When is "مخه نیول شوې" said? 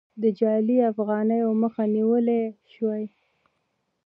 1.61-3.03